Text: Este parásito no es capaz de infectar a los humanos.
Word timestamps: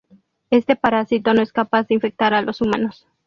Este 0.49 0.75
parásito 0.75 1.35
no 1.35 1.43
es 1.43 1.53
capaz 1.53 1.83
de 1.85 1.93
infectar 1.93 2.33
a 2.33 2.41
los 2.41 2.59
humanos. 2.61 3.05